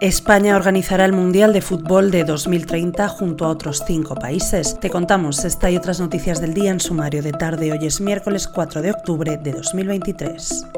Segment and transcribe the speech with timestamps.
[0.00, 4.78] España organizará el Mundial de Fútbol de 2030 junto a otros cinco países.
[4.78, 7.72] Te contamos esta y otras noticias del día en sumario de tarde.
[7.72, 10.77] Hoy es miércoles 4 de octubre de 2023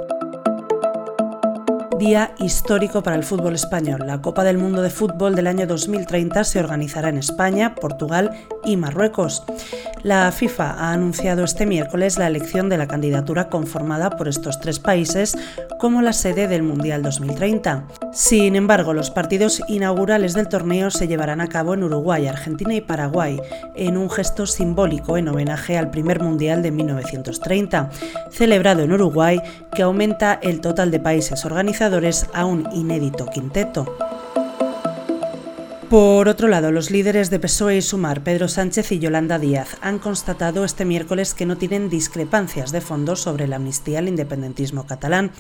[2.01, 4.05] día histórico para el fútbol español.
[4.07, 8.31] La Copa del Mundo de Fútbol del año 2030 se organizará en España, Portugal
[8.65, 9.45] y Marruecos.
[10.03, 14.79] La FIFA ha anunciado este miércoles la elección de la candidatura conformada por estos tres
[14.79, 15.37] países
[15.79, 17.85] como la sede del Mundial 2030.
[18.15, 22.81] Sin embargo, los partidos inaugurales del torneo se llevarán a cabo en Uruguay, Argentina y
[22.81, 23.43] Paraguay,
[23.75, 27.91] en un gesto simbólico en homenaje al primer Mundial de 1930,
[28.31, 29.39] celebrado en Uruguay,
[29.75, 31.45] que aumenta el total de países
[32.33, 33.85] a un inédito quinteto.
[35.89, 39.99] Por otro lado, los líderes de PSOE y Sumar, Pedro Sánchez y Yolanda Díaz, han
[39.99, 45.33] constatado este miércoles que no tienen discrepancias de fondo sobre la amnistía al independentismo catalán,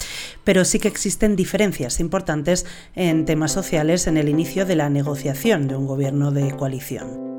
[0.42, 5.68] pero sí que existen diferencias importantes en temas sociales en el inicio de la negociación
[5.68, 7.29] de un gobierno de coalición.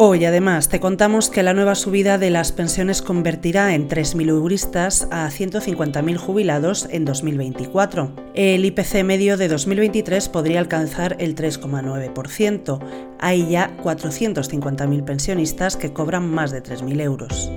[0.00, 5.08] Hoy además te contamos que la nueva subida de las pensiones convertirá en 3.000 euristas
[5.10, 8.12] a 150.000 jubilados en 2024.
[8.32, 12.78] El IPC medio de 2023 podría alcanzar el 3,9%.
[13.18, 17.50] Hay ya 450.000 pensionistas que cobran más de 3.000 euros.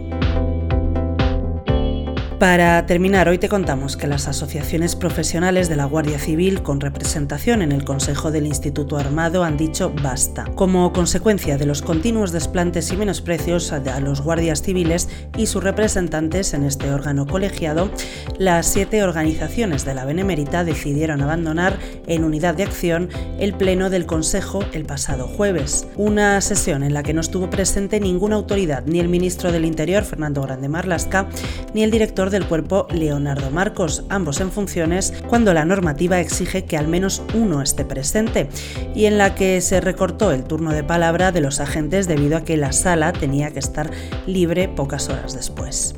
[2.42, 7.62] Para terminar, hoy te contamos que las asociaciones profesionales de la Guardia Civil con representación
[7.62, 12.92] en el Consejo del Instituto Armado han dicho basta, como consecuencia de los continuos desplantes
[12.92, 17.92] y menosprecios a los guardias civiles y sus representantes en este órgano colegiado,
[18.40, 24.08] las siete organizaciones de la Benemérita decidieron abandonar en unidad de acción el pleno del
[24.08, 29.00] Consejo el pasado jueves, una sesión en la que no estuvo presente ninguna autoridad, ni
[29.00, 31.30] el ministro del Interior, Fernando Grande Marlasca,
[31.76, 36.78] ni el director del cuerpo Leonardo Marcos, ambos en funciones cuando la normativa exige que
[36.78, 38.50] al menos uno esté presente,
[38.96, 42.44] y en la que se recortó el turno de palabra de los agentes debido a
[42.44, 43.92] que la sala tenía que estar
[44.26, 45.96] libre pocas horas después.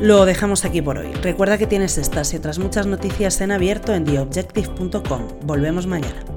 [0.00, 1.12] Lo dejamos aquí por hoy.
[1.22, 5.22] Recuerda que tienes estas y otras muchas noticias en abierto en theobjective.com.
[5.42, 6.35] Volvemos mañana.